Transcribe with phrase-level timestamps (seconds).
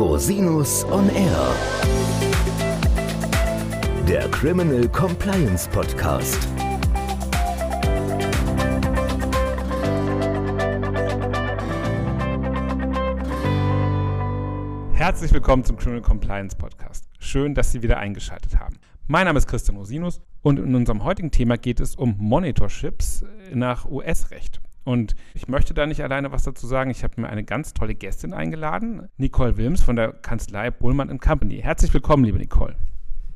[0.00, 1.54] Rosinus on Air.
[4.08, 6.48] Der Criminal Compliance Podcast.
[14.94, 17.04] Herzlich willkommen zum Criminal Compliance Podcast.
[17.18, 18.78] Schön, dass Sie wieder eingeschaltet haben.
[19.06, 23.22] Mein Name ist Christian Rosinus und in unserem heutigen Thema geht es um Monitorships
[23.52, 24.62] nach US-Recht.
[24.90, 26.90] Und ich möchte da nicht alleine was dazu sagen.
[26.90, 31.60] Ich habe mir eine ganz tolle Gästin eingeladen, Nicole Wilms von der Kanzlei Bullmann Company.
[31.62, 32.74] Herzlich willkommen, liebe Nicole.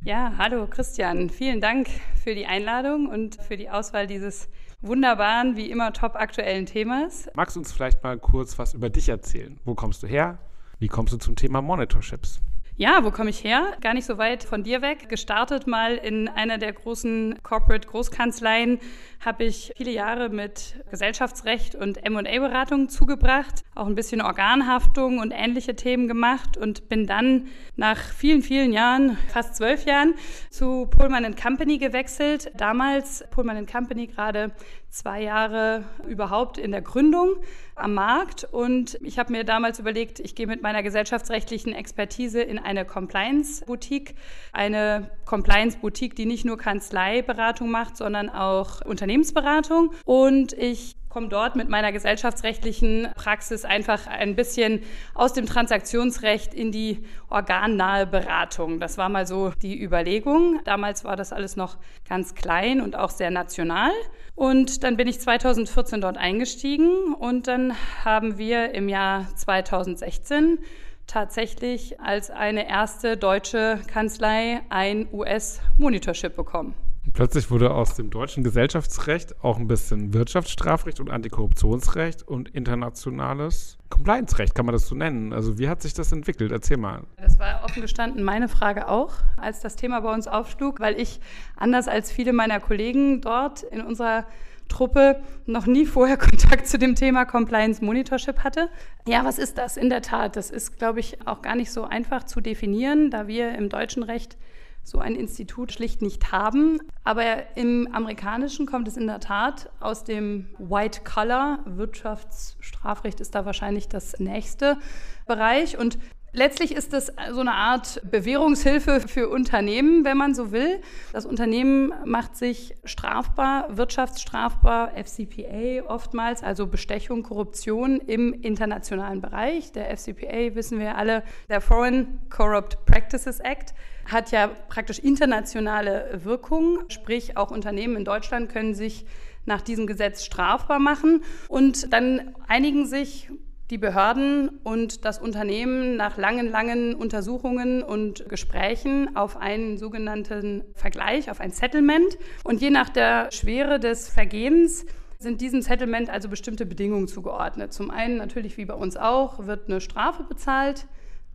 [0.02, 1.30] Ja, hallo Christian.
[1.30, 1.86] Vielen Dank
[2.24, 4.48] für die Einladung und für die Auswahl dieses
[4.80, 7.30] wunderbaren, wie immer top aktuellen Themas.
[7.36, 9.60] Magst du uns vielleicht mal kurz was über dich erzählen?
[9.64, 10.38] Wo kommst du her?
[10.80, 12.42] Wie kommst du zum Thema Monitorships?
[12.76, 13.76] Ja, wo komme ich her?
[13.80, 15.08] Gar nicht so weit von dir weg.
[15.08, 18.80] Gestartet mal in einer der großen Corporate Großkanzleien
[19.24, 25.76] habe ich viele Jahre mit Gesellschaftsrecht und M&A-Beratung zugebracht, auch ein bisschen Organhaftung und ähnliche
[25.76, 30.14] Themen gemacht und bin dann nach vielen, vielen Jahren, fast zwölf Jahren,
[30.50, 32.50] zu Pullman Company gewechselt.
[32.56, 34.50] Damals Pullman Company gerade
[34.94, 37.34] zwei Jahre überhaupt in der Gründung
[37.74, 38.44] am Markt.
[38.44, 44.14] Und ich habe mir damals überlegt, ich gehe mit meiner gesellschaftsrechtlichen Expertise in eine Compliance-Boutique,
[44.52, 49.90] eine Compliance-Boutique, die nicht nur Kanzleiberatung macht, sondern auch Unternehmensberatung.
[50.04, 54.82] Und ich komme dort mit meiner gesellschaftsrechtlichen Praxis einfach ein bisschen
[55.14, 58.80] aus dem Transaktionsrecht in die organnahe Beratung.
[58.80, 60.58] Das war mal so die Überlegung.
[60.64, 61.76] Damals war das alles noch
[62.08, 63.92] ganz klein und auch sehr national.
[64.34, 70.58] Und dann bin ich 2014 dort eingestiegen und dann haben wir im Jahr 2016
[71.06, 76.74] tatsächlich als eine erste deutsche Kanzlei ein US-Monitorship bekommen.
[77.12, 84.54] Plötzlich wurde aus dem deutschen Gesellschaftsrecht auch ein bisschen Wirtschaftsstrafrecht und Antikorruptionsrecht und internationales Compliance-Recht,
[84.54, 85.32] kann man das so nennen.
[85.32, 86.50] Also wie hat sich das entwickelt?
[86.50, 87.02] Erzähl mal.
[87.16, 91.20] Das war offen gestanden meine Frage auch, als das Thema bei uns aufschlug, weil ich
[91.56, 94.26] anders als viele meiner Kollegen dort in unserer
[94.68, 98.68] Truppe noch nie vorher Kontakt zu dem Thema Compliance Monitorship hatte.
[99.06, 99.76] Ja, was ist das?
[99.76, 103.28] In der Tat, das ist, glaube ich, auch gar nicht so einfach zu definieren, da
[103.28, 104.36] wir im deutschen Recht
[104.84, 106.78] so ein Institut schlicht nicht haben.
[107.02, 111.60] Aber im amerikanischen kommt es in der Tat aus dem White Collar.
[111.64, 114.78] Wirtschaftsstrafrecht ist da wahrscheinlich das nächste
[115.26, 115.78] Bereich.
[115.78, 115.98] Und
[116.36, 120.80] Letztlich ist es so eine Art Bewährungshilfe für Unternehmen, wenn man so will.
[121.12, 129.70] Das Unternehmen macht sich strafbar, wirtschaftsstrafbar, FCPA oftmals, also Bestechung, Korruption im internationalen Bereich.
[129.70, 133.72] Der FCPA, wissen wir alle, der Foreign Corrupt Practices Act,
[134.06, 139.06] hat ja praktisch internationale Wirkung, sprich auch Unternehmen in Deutschland können sich
[139.46, 143.30] nach diesem Gesetz strafbar machen und dann einigen sich
[143.70, 151.30] die Behörden und das Unternehmen nach langen, langen Untersuchungen und Gesprächen auf einen sogenannten Vergleich,
[151.30, 152.18] auf ein Settlement.
[152.44, 154.84] Und je nach der Schwere des Vergehens
[155.18, 157.72] sind diesem Settlement also bestimmte Bedingungen zugeordnet.
[157.72, 160.86] Zum einen natürlich wie bei uns auch, wird eine Strafe bezahlt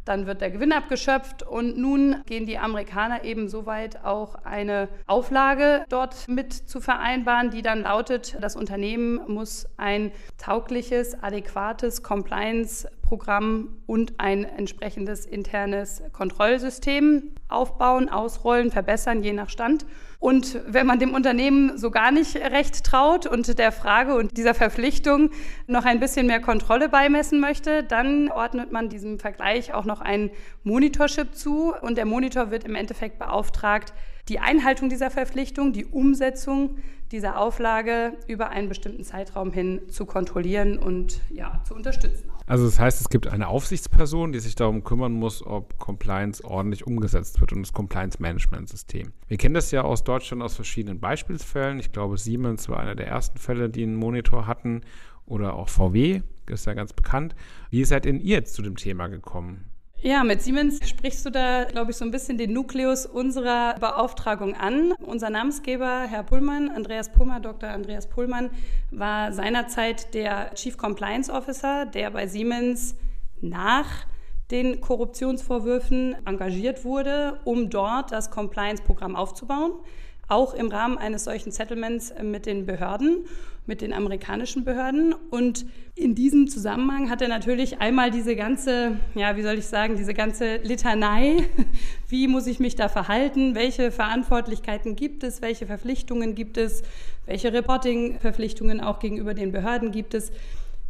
[0.09, 4.89] dann wird der Gewinn abgeschöpft und nun gehen die Amerikaner eben so weit, auch eine
[5.05, 12.01] Auflage dort mit zu vereinbaren, die dann lautet, das Unternehmen muss ein taugliches, adäquates
[13.09, 19.85] Compliance-Programm und ein entsprechendes internes Kontrollsystem aufbauen, ausrollen, verbessern, je nach Stand.
[20.19, 24.53] Und wenn man dem Unternehmen so gar nicht recht traut und der Frage und dieser
[24.53, 25.31] Verpflichtung
[25.65, 30.29] noch ein bisschen mehr Kontrolle beimessen möchte, dann ordnet man diesem Vergleich auch noch ein
[30.63, 31.73] Monitorship zu.
[31.81, 33.93] Und der Monitor wird im Endeffekt beauftragt,
[34.29, 36.77] die Einhaltung dieser Verpflichtung, die Umsetzung
[37.11, 42.29] dieser Auflage über einen bestimmten Zeitraum hin zu kontrollieren und ja, zu unterstützen.
[42.45, 46.85] Also das heißt, es gibt eine Aufsichtsperson, die sich darum kümmern muss, ob Compliance ordentlich
[46.85, 49.11] umgesetzt wird und das Compliance-Management-System.
[49.27, 51.79] Wir kennen das ja aus Deutschland aus verschiedenen Beispielsfällen.
[51.79, 54.81] Ich glaube, Siemens war einer der ersten Fälle, die einen Monitor hatten
[55.25, 57.35] oder auch VW, ist ja ganz bekannt.
[57.69, 59.68] Wie seid ihr jetzt zu dem Thema gekommen?
[60.01, 64.55] Ja, mit Siemens sprichst du da, glaube ich, so ein bisschen den Nukleus unserer Beauftragung
[64.55, 64.93] an.
[65.01, 67.67] Unser Namensgeber, Herr Pullmann, Andreas Pullmann, Dr.
[67.67, 68.49] Andreas Pullmann,
[68.91, 72.95] war seinerzeit der Chief Compliance Officer, der bei Siemens
[73.41, 73.87] nach
[74.51, 79.73] den Korruptionsvorwürfen engagiert wurde, um dort das Compliance-Programm aufzubauen
[80.29, 83.25] auch im Rahmen eines solchen Settlements mit den Behörden,
[83.69, 85.13] mit den amerikanischen Behörden.
[85.13, 89.95] Und in diesem Zusammenhang hat er natürlich einmal diese ganze, ja, wie soll ich sagen,
[89.95, 91.37] diese ganze Litanei,
[92.09, 96.81] wie muss ich mich da verhalten, welche Verantwortlichkeiten gibt es, welche Verpflichtungen gibt es,
[97.27, 100.31] welche Reporting-Verpflichtungen auch gegenüber den Behörden gibt es?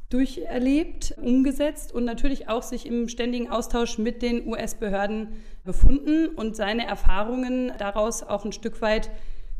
[0.10, 5.28] Durcherlebt, umgesetzt und natürlich auch sich im ständigen Austausch mit den US-Behörden
[5.64, 9.12] befunden und seine Erfahrungen daraus auch ein Stück weit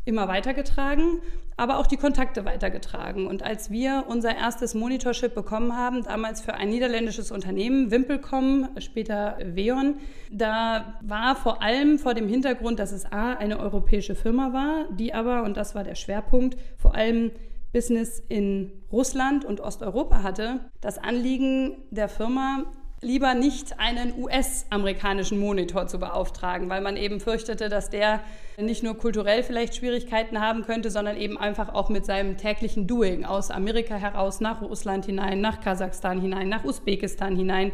[0.04, 1.20] immer weitergetragen,
[1.56, 3.26] aber auch die Kontakte weitergetragen.
[3.26, 9.36] Und als wir unser erstes Monitorship bekommen haben, damals für ein niederländisches Unternehmen, Wimpelcom, später
[9.44, 9.96] Veon,
[10.30, 15.12] da war vor allem vor dem Hintergrund, dass es A, eine europäische Firma war, die
[15.12, 17.30] aber, und das war der Schwerpunkt, vor allem
[17.72, 22.64] Business in Russland und Osteuropa hatte, das Anliegen der Firma
[23.02, 28.20] lieber nicht einen US-amerikanischen Monitor zu beauftragen, weil man eben fürchtete, dass der
[28.58, 33.24] nicht nur kulturell vielleicht Schwierigkeiten haben könnte, sondern eben einfach auch mit seinem täglichen Doing
[33.24, 37.72] aus Amerika heraus nach Russland hinein, nach Kasachstan hinein, nach Usbekistan hinein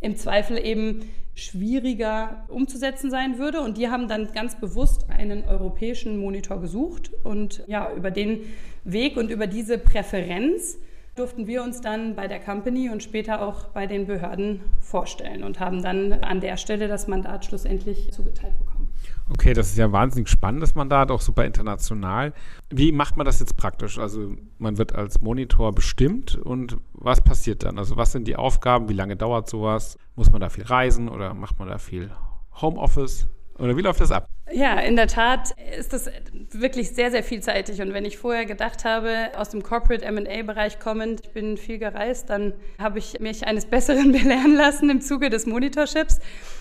[0.00, 3.60] im Zweifel eben schwieriger umzusetzen sein würde.
[3.60, 7.10] Und die haben dann ganz bewusst einen europäischen Monitor gesucht.
[7.24, 8.40] Und ja, über den
[8.84, 10.78] Weg und über diese Präferenz
[11.18, 15.60] durften wir uns dann bei der Company und später auch bei den Behörden vorstellen und
[15.60, 18.88] haben dann an der Stelle das Mandat schlussendlich zugeteilt bekommen.
[19.30, 22.32] Okay, das ist ja ein wahnsinnig spannendes Mandat, auch super international.
[22.70, 23.98] Wie macht man das jetzt praktisch?
[23.98, 27.78] Also man wird als Monitor bestimmt und was passiert dann?
[27.78, 28.88] Also was sind die Aufgaben?
[28.88, 29.98] Wie lange dauert sowas?
[30.16, 32.10] Muss man da viel reisen oder macht man da viel
[32.60, 33.28] Homeoffice?
[33.58, 34.28] Oder wie läuft das ab?
[34.52, 36.10] Ja, in der Tat ist das
[36.50, 37.80] wirklich sehr, sehr vielseitig.
[37.82, 42.30] Und wenn ich vorher gedacht habe, aus dem Corporate MA-Bereich kommend, ich bin viel gereist,
[42.30, 46.20] dann habe ich mich eines Besseren belehren lassen im Zuge des Monitorships.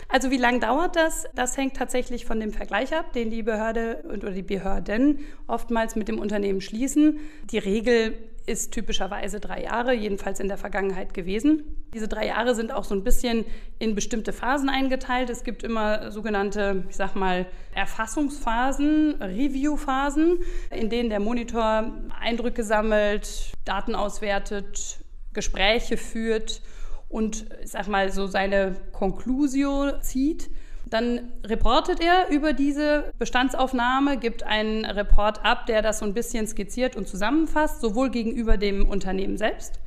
[0.09, 1.25] Also wie lange dauert das?
[1.35, 6.07] Das hängt tatsächlich von dem Vergleich ab, den die Behörde oder die Behörden oftmals mit
[6.07, 7.19] dem Unternehmen schließen.
[7.51, 8.17] Die Regel
[8.47, 11.63] ist typischerweise drei Jahre, jedenfalls in der Vergangenheit gewesen.
[11.93, 13.45] Diese drei Jahre sind auch so ein bisschen
[13.77, 15.29] in bestimmte Phasen eingeteilt.
[15.29, 17.45] Es gibt immer sogenannte, ich sag mal,
[17.75, 20.39] Erfassungsphasen, Reviewphasen,
[20.71, 24.99] in denen der Monitor Eindrücke sammelt, Daten auswertet,
[25.33, 26.61] Gespräche führt
[27.09, 30.49] und, ich sag mal, so seine Conclusio zieht.
[30.89, 36.47] Dann reportet er über diese Bestandsaufnahme, gibt einen Report ab, der das so ein bisschen
[36.47, 39.79] skizziert und zusammenfasst, sowohl gegenüber dem Unternehmen selbst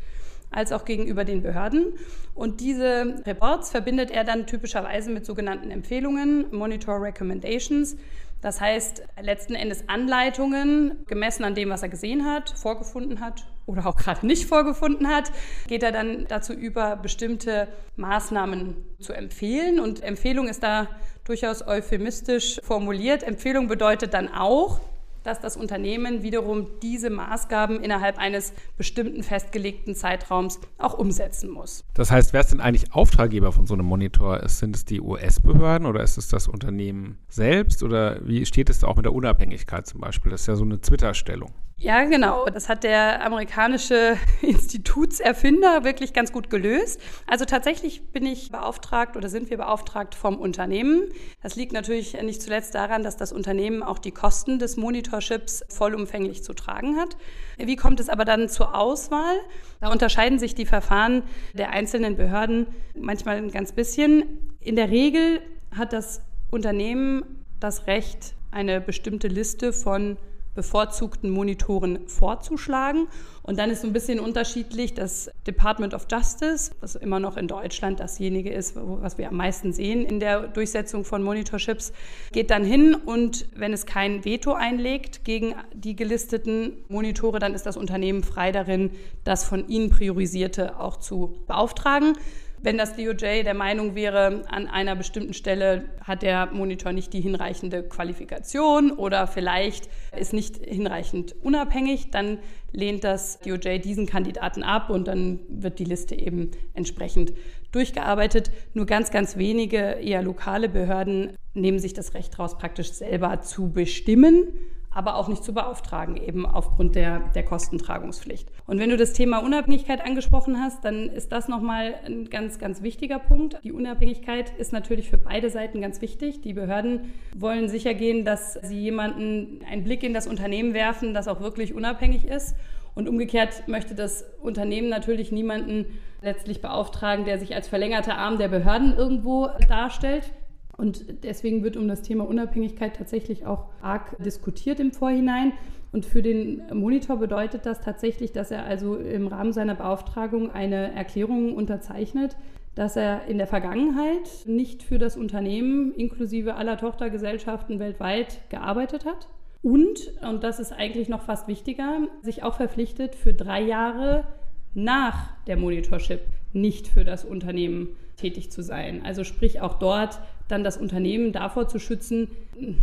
[0.50, 1.94] als auch gegenüber den Behörden.
[2.34, 7.96] Und diese Reports verbindet er dann typischerweise mit sogenannten Empfehlungen, Monitor Recommendations.
[8.40, 13.86] Das heißt letzten Endes Anleitungen, gemessen an dem, was er gesehen hat, vorgefunden hat oder
[13.86, 15.30] auch gerade nicht vorgefunden hat,
[15.68, 19.78] geht er dann dazu über, bestimmte Maßnahmen zu empfehlen.
[19.78, 20.88] Und Empfehlung ist da
[21.24, 23.22] durchaus euphemistisch formuliert.
[23.22, 24.80] Empfehlung bedeutet dann auch,
[25.22, 31.84] dass das Unternehmen wiederum diese Maßgaben innerhalb eines bestimmten festgelegten Zeitraums auch umsetzen muss.
[31.94, 34.48] Das heißt, wer ist denn eigentlich Auftraggeber von so einem Monitor?
[34.48, 37.82] Sind es die US-Behörden oder ist es das Unternehmen selbst?
[37.82, 40.30] Oder wie steht es auch mit der Unabhängigkeit zum Beispiel?
[40.30, 41.52] Das ist ja so eine Twitter-Stellung.
[41.82, 42.44] Ja, genau.
[42.44, 47.00] Das hat der amerikanische Institutserfinder wirklich ganz gut gelöst.
[47.26, 51.04] Also tatsächlich bin ich beauftragt oder sind wir beauftragt vom Unternehmen.
[51.42, 56.44] Das liegt natürlich nicht zuletzt daran, dass das Unternehmen auch die Kosten des Monitorships vollumfänglich
[56.44, 57.16] zu tragen hat.
[57.56, 59.36] Wie kommt es aber dann zur Auswahl?
[59.80, 61.22] Da unterscheiden sich die Verfahren
[61.54, 64.50] der einzelnen Behörden manchmal ein ganz bisschen.
[64.60, 65.40] In der Regel
[65.74, 67.24] hat das Unternehmen
[67.58, 70.18] das Recht, eine bestimmte Liste von
[70.54, 73.08] bevorzugten Monitoren vorzuschlagen.
[73.42, 77.48] Und dann ist so ein bisschen unterschiedlich das Department of Justice, was immer noch in
[77.48, 81.92] Deutschland dasjenige ist, was wir am meisten sehen in der Durchsetzung von Monitorships,
[82.32, 87.66] geht dann hin und wenn es kein Veto einlegt gegen die gelisteten Monitore, dann ist
[87.66, 88.90] das Unternehmen frei darin,
[89.24, 92.14] das von ihnen priorisierte auch zu beauftragen.
[92.62, 97.22] Wenn das DOJ der Meinung wäre, an einer bestimmten Stelle hat der Monitor nicht die
[97.22, 102.38] hinreichende Qualifikation oder vielleicht ist nicht hinreichend unabhängig, dann
[102.72, 107.32] lehnt das DOJ diesen Kandidaten ab und dann wird die Liste eben entsprechend
[107.72, 108.50] durchgearbeitet.
[108.74, 113.72] Nur ganz, ganz wenige eher lokale Behörden nehmen sich das Recht raus, praktisch selber zu
[113.72, 114.52] bestimmen
[114.92, 118.48] aber auch nicht zu beauftragen, eben aufgrund der, der Kostentragungspflicht.
[118.66, 122.82] Und wenn du das Thema Unabhängigkeit angesprochen hast, dann ist das nochmal ein ganz, ganz
[122.82, 123.58] wichtiger Punkt.
[123.62, 126.40] Die Unabhängigkeit ist natürlich für beide Seiten ganz wichtig.
[126.40, 131.28] Die Behörden wollen sicher gehen, dass sie jemanden einen Blick in das Unternehmen werfen, das
[131.28, 132.56] auch wirklich unabhängig ist.
[132.96, 135.86] Und umgekehrt möchte das Unternehmen natürlich niemanden
[136.20, 140.32] letztlich beauftragen, der sich als verlängerter Arm der Behörden irgendwo darstellt.
[140.80, 145.52] Und deswegen wird um das Thema Unabhängigkeit tatsächlich auch arg diskutiert im Vorhinein.
[145.92, 150.94] Und für den Monitor bedeutet das tatsächlich, dass er also im Rahmen seiner Beauftragung eine
[150.94, 152.34] Erklärung unterzeichnet,
[152.74, 159.28] dass er in der Vergangenheit nicht für das Unternehmen inklusive aller Tochtergesellschaften weltweit gearbeitet hat.
[159.60, 164.24] Und, und das ist eigentlich noch fast wichtiger, sich auch verpflichtet, für drei Jahre
[164.72, 166.22] nach der Monitorship
[166.54, 169.02] nicht für das Unternehmen tätig zu sein.
[169.04, 170.20] Also sprich auch dort
[170.50, 172.28] dann das Unternehmen davor zu schützen,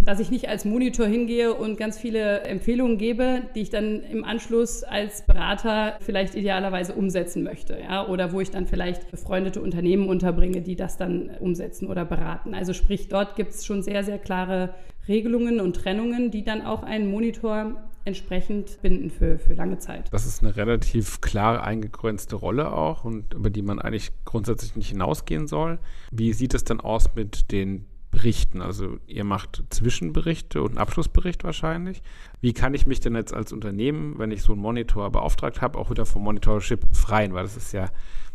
[0.04, 4.24] dass ich nicht als Monitor hingehe und ganz viele Empfehlungen gebe, die ich dann im
[4.24, 10.10] Anschluss als Berater vielleicht idealerweise umsetzen möchte, ja, oder wo ich dann vielleicht befreundete Unternehmen
[10.10, 12.54] unterbringe, die das dann umsetzen oder beraten.
[12.54, 14.74] Also sprich, dort gibt es schon sehr, sehr klare
[15.08, 20.12] Regelungen und Trennungen, die dann auch einen Monitor entsprechend binden für, für lange Zeit.
[20.12, 24.90] Das ist eine relativ klar eingegrenzte Rolle auch und über die man eigentlich grundsätzlich nicht
[24.90, 25.78] hinausgehen soll.
[26.12, 27.86] Wie sieht es dann aus mit den
[28.18, 28.62] Berichten?
[28.62, 32.02] Also ihr macht Zwischenberichte und einen Abschlussbericht wahrscheinlich.
[32.42, 35.78] Wie kann ich mich denn jetzt als Unternehmen, wenn ich so einen Monitor beauftragt habe,
[35.78, 37.36] auch wieder vom Monitorship befreien?
[37.36, 37.90] Weil das ist ja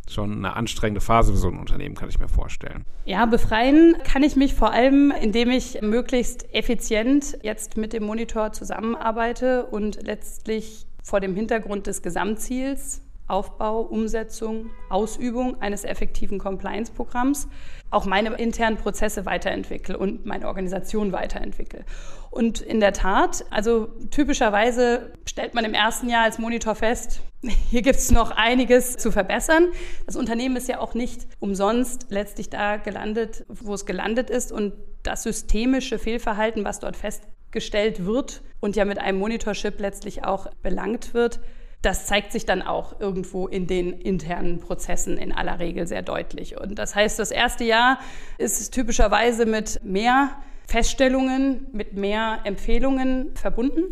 [0.09, 2.85] schon eine anstrengende Phase für so ein Unternehmen, kann ich mir vorstellen.
[3.07, 8.53] Ja, befreien kann ich mich vor allem, indem ich möglichst effizient jetzt mit dem Monitor
[8.53, 17.49] zusammenarbeite und letztlich vor dem Hintergrund des Gesamtziels Aufbau, Umsetzung, Ausübung eines effektiven Compliance-Programms
[17.93, 21.85] auch meine internen Prozesse weiterentwickle und meine Organisation weiterentwickle.
[22.31, 27.21] Und in der Tat, also typischerweise stellt man im ersten Jahr als Monitor fest,
[27.71, 29.69] hier gibt es noch einiges zu verbessern.
[30.07, 34.73] Das Unternehmen ist ja auch nicht umsonst letztlich da gelandet, wo es gelandet ist und
[35.03, 41.13] das systemische Fehlverhalten, was dort festgestellt wird und ja mit einem Monitorship letztlich auch belangt
[41.13, 41.41] wird,
[41.83, 46.59] das zeigt sich dann auch irgendwo in den internen Prozessen in aller Regel sehr deutlich.
[46.59, 47.99] Und das heißt, das erste Jahr
[48.39, 50.31] ist typischerweise mit mehr
[50.69, 53.83] Feststellungen, mit mehr Empfehlungen verbunden.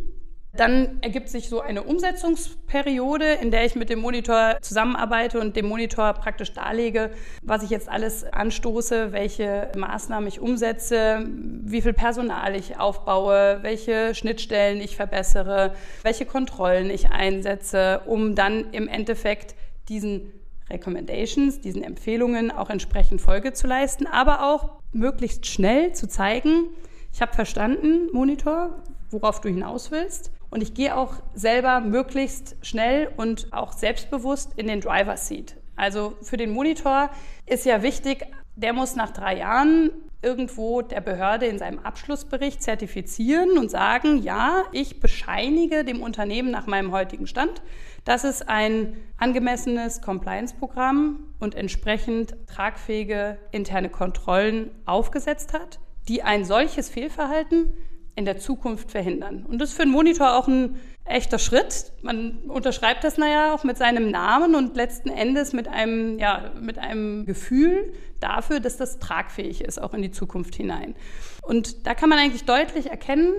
[0.52, 5.66] Dann ergibt sich so eine Umsetzungsperiode, in der ich mit dem Monitor zusammenarbeite und dem
[5.66, 12.56] Monitor praktisch darlege, was ich jetzt alles anstoße, welche Maßnahmen ich umsetze, wie viel Personal
[12.56, 19.54] ich aufbaue, welche Schnittstellen ich verbessere, welche Kontrollen ich einsetze, um dann im Endeffekt
[19.88, 20.32] diesen
[20.68, 26.68] Recommendations, diesen Empfehlungen auch entsprechend Folge zu leisten, aber auch möglichst schnell zu zeigen,
[27.12, 30.30] ich habe verstanden, Monitor, worauf du hinaus willst.
[30.50, 35.56] Und ich gehe auch selber möglichst schnell und auch selbstbewusst in den Driver Seat.
[35.76, 37.10] Also für den Monitor
[37.46, 38.26] ist ja wichtig,
[38.56, 39.90] der muss nach drei Jahren
[40.22, 46.66] irgendwo der Behörde in seinem Abschlussbericht zertifizieren und sagen, ja, ich bescheinige dem Unternehmen nach
[46.66, 47.62] meinem heutigen Stand,
[48.04, 55.78] dass es ein angemessenes Compliance-Programm und entsprechend tragfähige interne Kontrollen aufgesetzt hat,
[56.08, 57.72] die ein solches Fehlverhalten
[58.16, 59.46] in der Zukunft verhindern.
[59.46, 61.92] Und das ist für einen Monitor auch ein echter Schritt.
[62.02, 66.78] Man unterschreibt das naja auch mit seinem Namen und letzten Endes mit einem, ja, mit
[66.78, 70.94] einem Gefühl dafür, dass das tragfähig ist, auch in die Zukunft hinein.
[71.42, 73.32] Und da kann man eigentlich deutlich erkennen,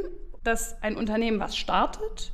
[0.44, 2.34] dass ein Unternehmen, was startet,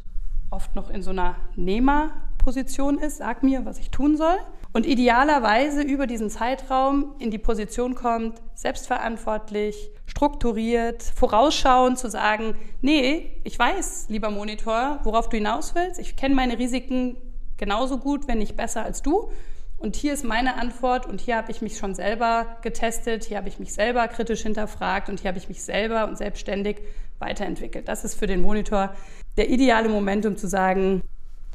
[0.50, 4.38] oft noch in so einer Nehmerposition ist, sag mir, was ich tun soll,
[4.74, 13.32] und idealerweise über diesen Zeitraum in die Position kommt, selbstverantwortlich, strukturiert, vorausschauend zu sagen, nee,
[13.44, 16.00] ich weiß, lieber Monitor, worauf du hinaus willst.
[16.00, 17.18] Ich kenne meine Risiken
[17.58, 19.30] genauso gut, wenn nicht besser als du.
[19.78, 23.48] Und hier ist meine Antwort und hier habe ich mich schon selber getestet, hier habe
[23.48, 26.78] ich mich selber kritisch hinterfragt und hier habe ich mich selber und selbstständig
[27.20, 27.88] weiterentwickelt.
[27.88, 28.96] Das ist für den Monitor
[29.38, 31.04] der ideale Moment, um zu sagen,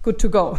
[0.02, 0.56] good to go.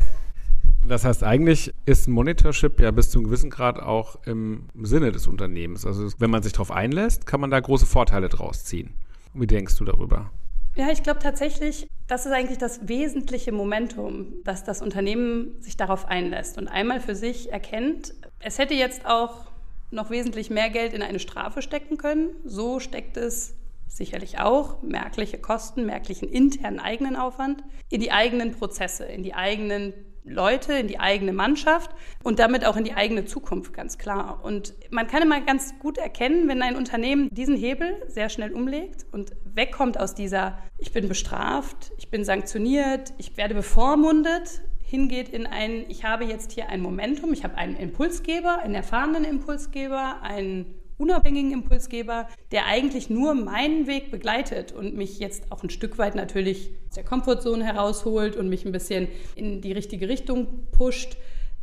[0.85, 5.27] Das heißt, eigentlich ist Monitorship ja bis zu einem gewissen Grad auch im Sinne des
[5.27, 5.85] Unternehmens.
[5.85, 8.93] Also wenn man sich darauf einlässt, kann man da große Vorteile draus ziehen.
[9.33, 10.31] Wie denkst du darüber?
[10.75, 16.05] Ja, ich glaube tatsächlich, das ist eigentlich das wesentliche Momentum, dass das Unternehmen sich darauf
[16.05, 19.45] einlässt und einmal für sich erkennt, es hätte jetzt auch
[19.91, 22.29] noch wesentlich mehr Geld in eine Strafe stecken können.
[22.43, 23.55] So steckt es
[23.87, 29.93] sicherlich auch merkliche Kosten, merklichen internen eigenen Aufwand in die eigenen Prozesse, in die eigenen
[30.25, 31.91] Leute, in die eigene Mannschaft
[32.23, 34.39] und damit auch in die eigene Zukunft, ganz klar.
[34.43, 39.05] Und man kann immer ganz gut erkennen, wenn ein Unternehmen diesen Hebel sehr schnell umlegt
[39.11, 45.47] und wegkommt aus dieser, ich bin bestraft, ich bin sanktioniert, ich werde bevormundet, hingeht in
[45.47, 50.75] ein, ich habe jetzt hier ein Momentum, ich habe einen Impulsgeber, einen erfahrenen Impulsgeber, einen
[50.97, 56.15] unabhängigen Impulsgeber, der eigentlich nur meinen Weg begleitet und mich jetzt auch ein Stück weit
[56.15, 61.17] natürlich aus der Komfortzone herausholt und mich ein bisschen in die richtige Richtung pusht,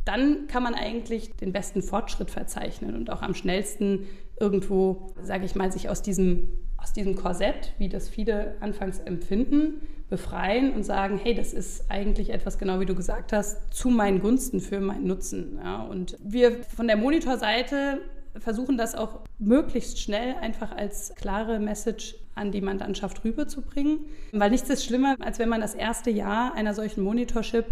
[0.05, 4.07] dann kann man eigentlich den besten Fortschritt verzeichnen und auch am schnellsten
[4.39, 9.81] irgendwo, sage ich mal, sich aus diesem, aus diesem Korsett, wie das viele anfangs empfinden,
[10.09, 14.19] befreien und sagen, hey, das ist eigentlich etwas, genau wie du gesagt hast, zu meinen
[14.19, 15.59] Gunsten, für meinen Nutzen.
[15.63, 18.01] Ja, und wir von der Monitorseite
[18.39, 23.99] versuchen das auch möglichst schnell einfach als klare Message an die Mandantschaft rüberzubringen.
[24.31, 27.65] Weil nichts ist schlimmer, als wenn man das erste Jahr einer solchen Monitorship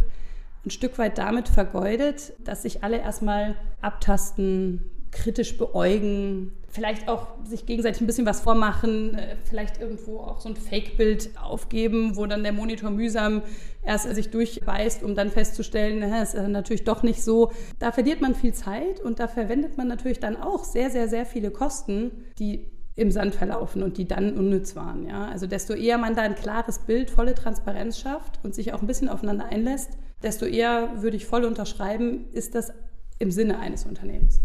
[0.66, 7.66] ein Stück weit damit vergeudet, dass sich alle erstmal abtasten, kritisch beäugen, vielleicht auch sich
[7.66, 12.44] gegenseitig ein bisschen was vormachen, äh, vielleicht irgendwo auch so ein Fake-Bild aufgeben, wo dann
[12.44, 13.42] der Monitor mühsam
[13.84, 17.52] erst sich durchbeißt, um dann festzustellen, es ist natürlich doch nicht so.
[17.80, 21.26] Da verliert man viel Zeit und da verwendet man natürlich dann auch sehr, sehr, sehr
[21.26, 25.08] viele Kosten, die im Sand verlaufen und die dann unnütz waren.
[25.08, 25.28] Ja?
[25.28, 28.88] Also desto eher man da ein klares Bild, volle Transparenz schafft und sich auch ein
[28.88, 32.74] bisschen aufeinander einlässt, desto eher würde ich voll unterschreiben, ist das
[33.18, 34.42] im Sinne eines Unternehmens.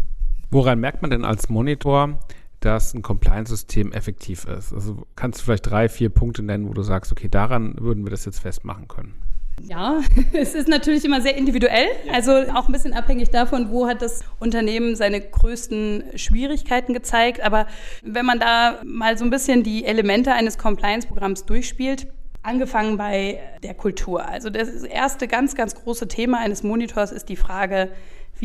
[0.55, 2.17] Woran merkt man denn als Monitor,
[2.61, 4.71] dass ein Compliance-System effektiv ist?
[4.71, 8.09] Also kannst du vielleicht drei, vier Punkte nennen, wo du sagst, okay, daran würden wir
[8.09, 9.21] das jetzt festmachen können?
[9.61, 9.99] Ja,
[10.31, 14.23] es ist natürlich immer sehr individuell, also auch ein bisschen abhängig davon, wo hat das
[14.39, 17.41] Unternehmen seine größten Schwierigkeiten gezeigt.
[17.41, 17.67] Aber
[18.01, 22.07] wenn man da mal so ein bisschen die Elemente eines Compliance-Programms durchspielt,
[22.43, 24.25] angefangen bei der Kultur.
[24.25, 27.89] Also das erste ganz, ganz große Thema eines Monitors ist die Frage,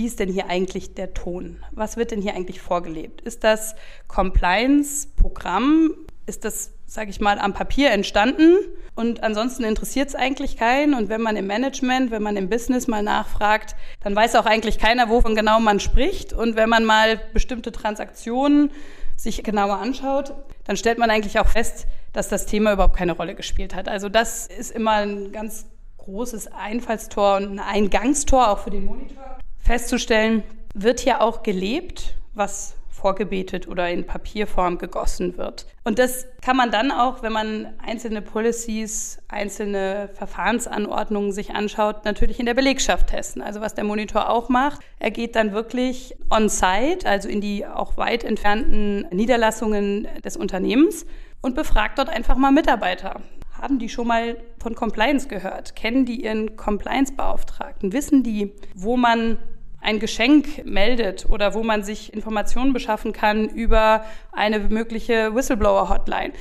[0.01, 1.63] wie ist denn hier eigentlich der Ton?
[1.73, 3.21] Was wird denn hier eigentlich vorgelebt?
[3.21, 3.75] Ist das
[4.09, 5.91] Compliance-Programm?
[6.25, 8.57] Ist das, sage ich mal, am Papier entstanden?
[8.95, 10.95] Und ansonsten interessiert es eigentlich keinen.
[10.95, 14.79] Und wenn man im Management, wenn man im Business mal nachfragt, dann weiß auch eigentlich
[14.79, 16.33] keiner, wovon genau man spricht.
[16.33, 18.71] Und wenn man mal bestimmte Transaktionen
[19.17, 20.33] sich genauer anschaut,
[20.65, 23.87] dann stellt man eigentlich auch fest, dass das Thema überhaupt keine Rolle gespielt hat.
[23.87, 25.67] Also das ist immer ein ganz
[25.99, 30.43] großes Einfallstor und ein Eingangstor auch für den Monitor festzustellen,
[30.75, 35.67] wird hier auch gelebt, was vorgebetet oder in Papierform gegossen wird.
[35.85, 42.39] Und das kann man dann auch, wenn man einzelne Policies, einzelne Verfahrensanordnungen sich anschaut, natürlich
[42.39, 43.43] in der Belegschaft testen.
[43.43, 47.97] Also was der Monitor auch macht, er geht dann wirklich on-site, also in die auch
[47.97, 51.07] weit entfernten Niederlassungen des Unternehmens
[51.41, 53.21] und befragt dort einfach mal Mitarbeiter.
[53.61, 55.77] Haben die schon mal von Compliance gehört?
[55.77, 57.93] Kennen die ihren Compliance-Beauftragten?
[57.93, 59.37] Wissen die, wo man
[59.83, 66.33] ein Geschenk meldet oder wo man sich Informationen beschaffen kann über eine mögliche Whistleblower-Hotline.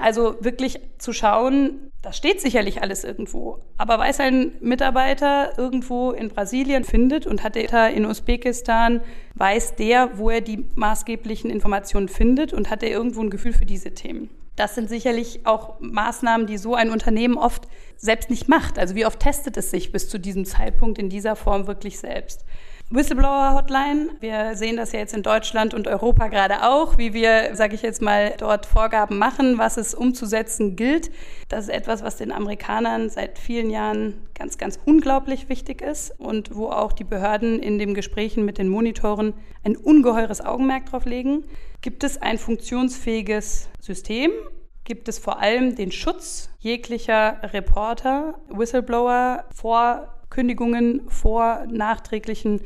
[0.00, 3.58] Also wirklich zu schauen, das steht sicherlich alles irgendwo.
[3.76, 9.00] Aber weiß ein Mitarbeiter irgendwo in Brasilien findet und hat er in Usbekistan,
[9.34, 13.66] weiß der, wo er die maßgeblichen Informationen findet und hat er irgendwo ein Gefühl für
[13.66, 14.30] diese Themen.
[14.54, 18.78] Das sind sicherlich auch Maßnahmen, die so ein Unternehmen oft selbst nicht macht.
[18.78, 22.44] Also wie oft testet es sich bis zu diesem Zeitpunkt in dieser Form wirklich selbst?
[22.90, 24.12] Whistleblower-Hotline.
[24.20, 27.82] Wir sehen das ja jetzt in Deutschland und Europa gerade auch, wie wir, sage ich
[27.82, 31.10] jetzt mal, dort Vorgaben machen, was es umzusetzen gilt.
[31.50, 36.56] Das ist etwas, was den Amerikanern seit vielen Jahren ganz, ganz unglaublich wichtig ist und
[36.56, 41.44] wo auch die Behörden in den Gesprächen mit den Monitoren ein ungeheures Augenmerk drauf legen.
[41.82, 44.30] Gibt es ein funktionsfähiges System?
[44.84, 52.60] Gibt es vor allem den Schutz jeglicher Reporter, Whistleblower vor Kündigungen vor nachträglichen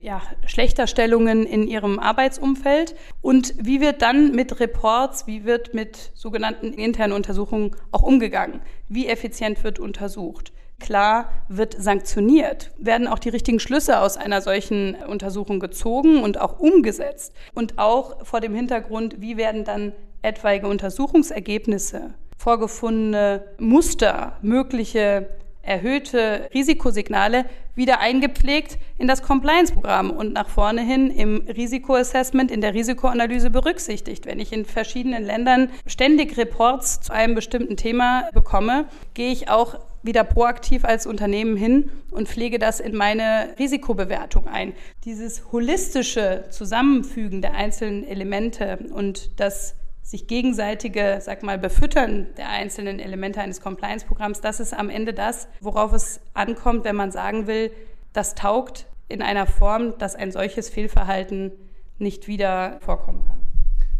[0.00, 6.72] ja, Schlechterstellungen in ihrem Arbeitsumfeld und wie wird dann mit Reports, wie wird mit sogenannten
[6.72, 8.60] internen Untersuchungen auch umgegangen?
[8.88, 10.52] Wie effizient wird untersucht?
[10.78, 16.60] Klar wird sanktioniert, werden auch die richtigen Schlüsse aus einer solchen Untersuchung gezogen und auch
[16.60, 19.92] umgesetzt und auch vor dem Hintergrund, wie werden dann
[20.22, 25.28] etwaige Untersuchungsergebnisse, vorgefundene Muster, mögliche
[25.62, 27.44] erhöhte Risikosignale
[27.74, 34.26] wieder eingepflegt in das Compliance-Programm und nach vorne hin im Risikoassessment, in der Risikoanalyse berücksichtigt.
[34.26, 39.78] Wenn ich in verschiedenen Ländern ständig Reports zu einem bestimmten Thema bekomme, gehe ich auch
[40.02, 44.72] wieder proaktiv als Unternehmen hin und pflege das in meine Risikobewertung ein.
[45.04, 49.74] Dieses holistische Zusammenfügen der einzelnen Elemente und das
[50.08, 55.48] sich gegenseitige, sag mal, Befüttern der einzelnen Elemente eines Compliance-Programms, das ist am Ende das,
[55.60, 57.70] worauf es ankommt, wenn man sagen will,
[58.14, 61.52] das taugt in einer Form, dass ein solches Fehlverhalten
[61.98, 63.37] nicht wieder vorkommen kann.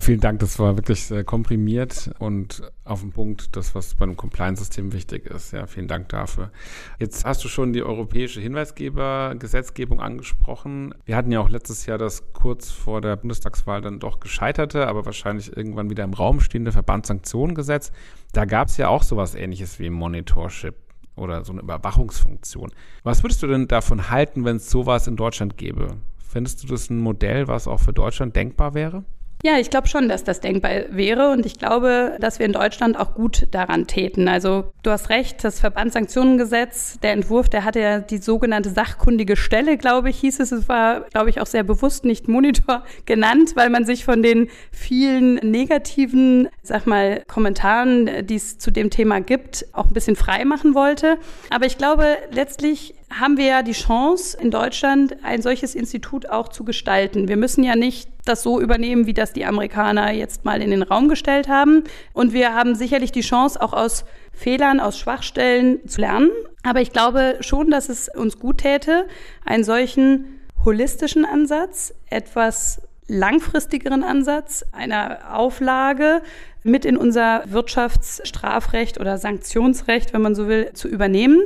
[0.09, 4.95] Vielen Dank, das war wirklich komprimiert und auf den Punkt, das, was bei einem Compliance-System
[4.95, 5.53] wichtig ist.
[5.53, 6.51] Ja, vielen Dank dafür.
[6.99, 10.95] Jetzt hast du schon die europäische Hinweisgeber-Gesetzgebung angesprochen.
[11.05, 15.05] Wir hatten ja auch letztes Jahr das kurz vor der Bundestagswahl dann doch gescheiterte, aber
[15.05, 17.93] wahrscheinlich irgendwann wieder im Raum stehende Verbandssanktionengesetz.
[18.33, 20.75] Da gab es ja auch sowas ähnliches wie Monitorship
[21.17, 22.73] oder so eine Überwachungsfunktion.
[23.03, 25.99] Was würdest du denn davon halten, wenn es sowas in Deutschland gäbe?
[26.17, 29.05] Findest du das ein Modell, was auch für Deutschland denkbar wäre?
[29.45, 32.99] Ja, ich glaube schon, dass das denkbar wäre und ich glaube, dass wir in Deutschland
[32.99, 34.27] auch gut daran täten.
[34.27, 39.77] Also du hast recht, das Verbandssanktionengesetz, der Entwurf, der hatte ja die sogenannte sachkundige Stelle,
[39.77, 40.51] glaube ich, hieß es.
[40.51, 44.49] Es war, glaube ich, auch sehr bewusst nicht Monitor genannt, weil man sich von den
[44.73, 50.45] vielen negativen, sag mal, Kommentaren, die es zu dem Thema gibt, auch ein bisschen frei
[50.45, 51.17] machen wollte.
[51.51, 56.49] Aber ich glaube, letztlich haben wir ja die Chance, in Deutschland ein solches Institut auch
[56.49, 57.29] zu gestalten.
[57.29, 60.83] Wir müssen ja nicht das so übernehmen, wie das die Amerikaner jetzt mal in den
[60.83, 61.85] Raum gestellt haben.
[62.13, 66.31] Und wir haben sicherlich die Chance, auch aus Fehlern, aus Schwachstellen zu lernen.
[66.63, 69.07] Aber ich glaube schon, dass es uns gut täte,
[69.45, 76.21] einen solchen holistischen Ansatz, etwas langfristigeren Ansatz einer Auflage
[76.63, 81.41] mit in unser Wirtschaftsstrafrecht oder Sanktionsrecht, wenn man so will, zu übernehmen.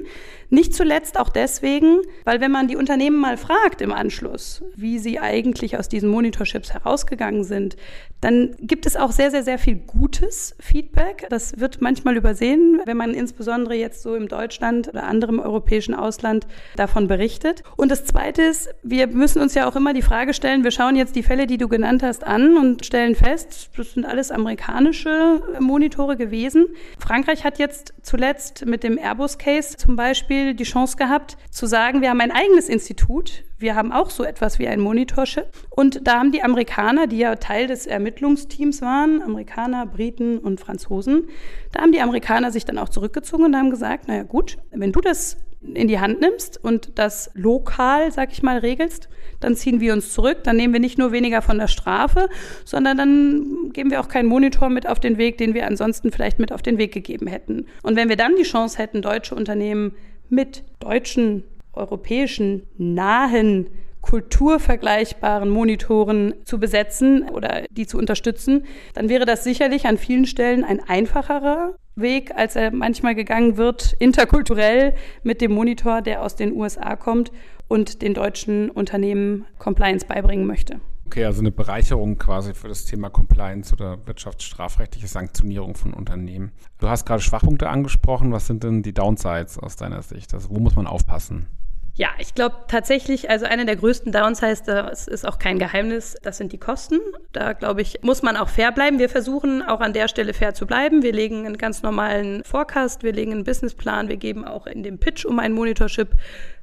[0.53, 5.19] Nicht zuletzt auch deswegen, weil wenn man die Unternehmen mal fragt im Anschluss, wie sie
[5.19, 7.77] eigentlich aus diesen Monitorships herausgegangen sind,
[8.21, 11.27] dann gibt es auch sehr, sehr, sehr viel gutes Feedback.
[11.31, 16.47] Das wird manchmal übersehen, wenn man insbesondere jetzt so im Deutschland oder anderem europäischen Ausland
[16.77, 17.63] davon berichtet.
[17.79, 20.97] Und das Zweite ist, wir müssen uns ja auch immer die Frage stellen, wir schauen
[20.97, 25.43] jetzt die Fälle, die du genannt hast, an und stellen fest, das sind alles amerikanische
[25.61, 26.67] Monitore gewesen.
[26.99, 32.01] Frankreich hat jetzt zuletzt mit dem Airbus-Case zum Beispiel Beispiel die Chance gehabt, zu sagen,
[32.01, 33.45] wir haben ein eigenes Institut.
[33.59, 35.47] Wir haben auch so etwas wie ein Monitorship.
[35.71, 41.29] Und da haben die Amerikaner, die ja Teil des Ermittlungsteams waren, Amerikaner, Briten und Franzosen,
[41.73, 45.01] da haben die Amerikaner sich dann auch zurückgezogen und haben gesagt, naja gut, wenn du
[45.01, 45.39] das
[45.75, 49.09] in die Hand nimmst und das lokal, sag ich mal, regelst,
[49.41, 50.39] dann ziehen wir uns zurück.
[50.45, 52.29] Dann nehmen wir nicht nur weniger von der Strafe,
[52.65, 56.39] sondern dann geben wir auch keinen Monitor mit auf den Weg, den wir ansonsten vielleicht
[56.39, 57.67] mit auf den Weg gegeben hätten.
[57.83, 59.95] Und wenn wir dann die Chance hätten, deutsche Unternehmen
[60.33, 63.69] mit deutschen, europäischen, nahen,
[64.01, 68.65] kulturvergleichbaren Monitoren zu besetzen oder die zu unterstützen,
[68.95, 73.95] dann wäre das sicherlich an vielen Stellen ein einfacherer Weg, als er manchmal gegangen wird,
[74.01, 77.31] interkulturell mit dem Monitor, der aus den USA kommt
[77.69, 80.81] und den deutschen Unternehmen Compliance beibringen möchte.
[81.13, 86.53] Okay, also eine Bereicherung quasi für das Thema Compliance oder wirtschaftsstrafrechtliche Sanktionierung von Unternehmen.
[86.79, 88.33] Du hast gerade Schwachpunkte angesprochen.
[88.33, 90.33] Was sind denn die Downsides aus deiner Sicht?
[90.33, 91.49] Also wo muss man aufpassen?
[91.95, 96.39] Ja, ich glaube tatsächlich, also eine der größten Downsides, das ist auch kein Geheimnis, das
[96.39, 96.99] sind die Kosten.
[97.33, 98.99] Da glaube ich, muss man auch fair bleiben.
[98.99, 101.03] Wir versuchen auch an der Stelle fair zu bleiben.
[101.03, 104.99] Wir legen einen ganz normalen Forecast, wir legen einen Businessplan, wir geben auch in dem
[104.99, 106.09] Pitch um ein Monitorship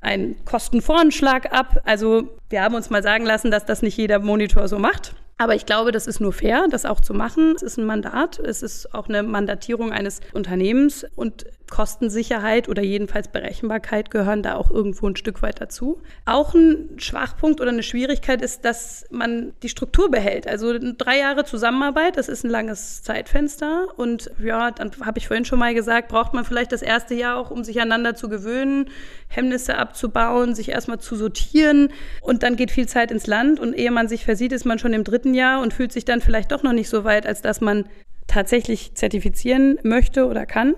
[0.02, 1.80] einen Kostenvoranschlag ab.
[1.86, 5.14] Also wir haben uns mal sagen lassen, dass das nicht jeder Monitor so macht.
[5.42, 7.54] Aber ich glaube, das ist nur fair, das auch zu machen.
[7.56, 13.28] Es ist ein Mandat, es ist auch eine Mandatierung eines Unternehmens und Kostensicherheit oder jedenfalls
[13.28, 16.02] Berechenbarkeit gehören da auch irgendwo ein Stück weit dazu.
[16.26, 20.48] Auch ein Schwachpunkt oder eine Schwierigkeit ist, dass man die Struktur behält.
[20.48, 23.88] Also drei Jahre Zusammenarbeit, das ist ein langes Zeitfenster.
[23.98, 27.38] Und ja, dann habe ich vorhin schon mal gesagt, braucht man vielleicht das erste Jahr
[27.38, 28.90] auch, um sich einander zu gewöhnen,
[29.28, 31.90] Hemmnisse abzubauen, sich erstmal zu sortieren.
[32.22, 33.60] Und dann geht viel Zeit ins Land.
[33.60, 36.22] Und ehe man sich versieht, ist man schon im dritten Jahr und fühlt sich dann
[36.22, 37.86] vielleicht doch noch nicht so weit, als dass man
[38.30, 40.76] tatsächlich zertifizieren möchte oder kann.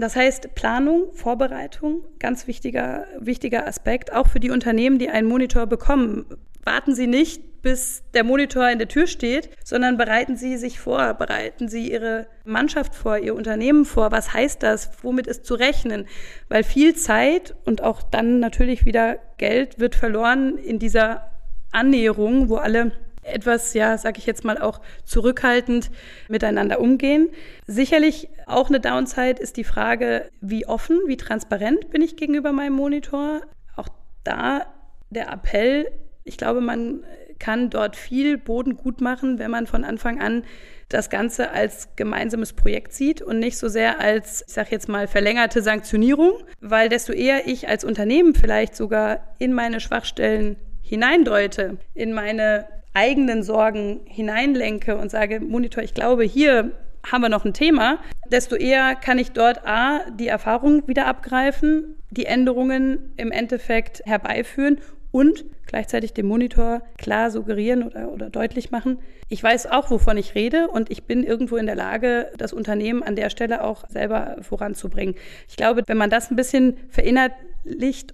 [0.00, 5.66] Das heißt, Planung, Vorbereitung, ganz wichtiger, wichtiger Aspekt, auch für die Unternehmen, die einen Monitor
[5.66, 6.24] bekommen.
[6.64, 11.14] Warten Sie nicht, bis der Monitor in der Tür steht, sondern bereiten Sie sich vor,
[11.14, 14.10] bereiten Sie Ihre Mannschaft vor, Ihr Unternehmen vor.
[14.12, 14.90] Was heißt das?
[15.02, 16.06] Womit ist zu rechnen?
[16.48, 21.30] Weil viel Zeit und auch dann natürlich wieder Geld wird verloren in dieser
[21.72, 22.92] Annäherung, wo alle
[23.32, 25.90] etwas, ja, sag ich jetzt mal auch zurückhaltend
[26.28, 27.28] miteinander umgehen.
[27.66, 32.74] Sicherlich auch eine Downside ist die Frage, wie offen, wie transparent bin ich gegenüber meinem
[32.74, 33.42] Monitor.
[33.76, 33.88] Auch
[34.24, 34.66] da
[35.10, 35.90] der Appell,
[36.24, 37.04] ich glaube, man
[37.38, 40.44] kann dort viel Boden gut machen, wenn man von Anfang an
[40.88, 45.08] das Ganze als gemeinsames Projekt sieht und nicht so sehr als, ich sage jetzt mal,
[45.08, 52.12] verlängerte Sanktionierung, weil desto eher ich als Unternehmen vielleicht sogar in meine Schwachstellen hineindeute, in
[52.12, 56.72] meine eigenen Sorgen hineinlenke und sage, Monitor, ich glaube, hier
[57.10, 57.98] haben wir noch ein Thema,
[58.30, 64.78] desto eher kann ich dort A, die Erfahrung wieder abgreifen, die Änderungen im Endeffekt herbeiführen
[65.12, 68.98] und gleichzeitig dem Monitor klar suggerieren oder, oder deutlich machen.
[69.28, 73.02] Ich weiß auch, wovon ich rede und ich bin irgendwo in der Lage, das Unternehmen
[73.02, 75.14] an der Stelle auch selber voranzubringen.
[75.48, 77.36] Ich glaube, wenn man das ein bisschen verinnerlicht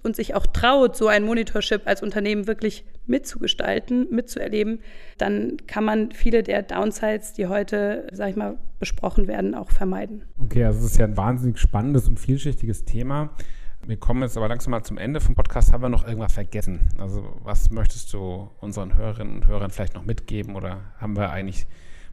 [0.03, 4.79] und sich auch traut, so ein Monitorship als Unternehmen wirklich mitzugestalten, mitzuerleben,
[5.17, 10.23] dann kann man viele der Downsides, die heute, sag ich mal, besprochen werden, auch vermeiden.
[10.37, 13.31] Okay, also es ist ja ein wahnsinnig spannendes und vielschichtiges Thema.
[13.85, 15.71] Wir kommen jetzt aber langsam mal zum Ende vom Podcast.
[15.71, 16.89] Haben wir noch irgendwas vergessen?
[16.97, 21.65] Also was möchtest du unseren Hörerinnen und Hörern vielleicht noch mitgeben oder haben wir eigentlich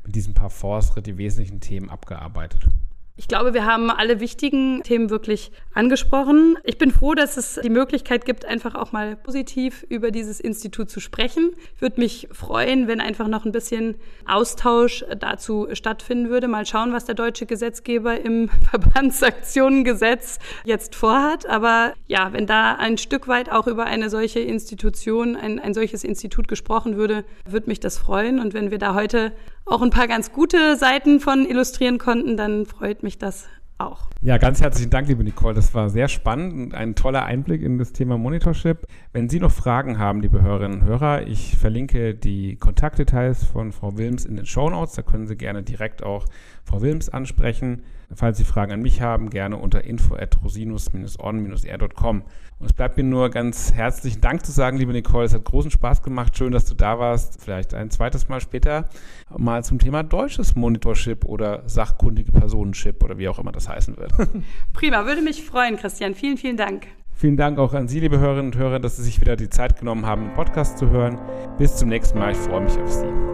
[0.04, 2.68] mit diesem paar Force die wesentlichen Themen abgearbeitet?
[3.16, 6.58] Ich glaube, wir haben alle wichtigen Themen wirklich angesprochen.
[6.64, 10.90] Ich bin froh, dass es die Möglichkeit gibt, einfach auch mal positiv über dieses Institut
[10.90, 11.52] zu sprechen.
[11.76, 13.94] Ich würde mich freuen, wenn einfach noch ein bisschen
[14.26, 16.48] Austausch dazu stattfinden würde.
[16.48, 21.46] Mal schauen, was der deutsche Gesetzgeber im Verbandsaktionengesetz jetzt vorhat.
[21.46, 26.02] Aber ja, wenn da ein Stück weit auch über eine solche Institution, ein, ein solches
[26.02, 28.40] Institut gesprochen würde, würde mich das freuen.
[28.40, 29.30] Und wenn wir da heute
[29.66, 33.46] auch ein paar ganz gute Seiten von illustrieren konnten, dann freut mich das
[33.78, 34.08] auch.
[34.20, 35.54] Ja, ganz herzlichen Dank, liebe Nicole.
[35.54, 38.86] Das war sehr spannend und ein toller Einblick in das Thema Monitorship.
[39.12, 43.96] Wenn Sie noch Fragen haben, liebe Hörerinnen und Hörer, ich verlinke die Kontaktdetails von Frau
[43.96, 44.94] Wilms in den Show Notes.
[44.94, 46.26] Da können Sie gerne direkt auch
[46.64, 47.82] Frau Wilms ansprechen.
[48.14, 52.22] Falls Sie Fragen an mich haben, gerne unter info@rosinus-on-r.com.
[52.58, 55.26] Und es bleibt mir nur ganz herzlichen Dank zu sagen, liebe Nicole.
[55.26, 56.36] Es hat großen Spaß gemacht.
[56.36, 57.42] Schön, dass du da warst.
[57.42, 58.88] Vielleicht ein zweites Mal später
[59.36, 64.12] mal zum Thema deutsches Monitorship oder sachkundige Personenship oder wie auch immer das heißen wird.
[64.72, 66.14] Prima, würde mich freuen, Christian.
[66.14, 66.86] Vielen, vielen Dank.
[67.16, 69.78] Vielen Dank auch an Sie, liebe Hörerinnen und Hörer, dass Sie sich wieder die Zeit
[69.78, 71.18] genommen haben, den Podcast zu hören.
[71.58, 72.32] Bis zum nächsten Mal.
[72.32, 73.33] Ich freue mich auf Sie.